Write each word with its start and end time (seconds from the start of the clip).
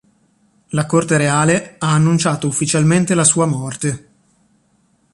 La 0.69 0.87
Corte 0.87 1.15
Reale 1.15 1.75
ha 1.77 1.93
annunciato 1.93 2.47
ufficialmente 2.47 3.13
la 3.13 3.23
sua 3.23 3.45
morte. 3.45 4.07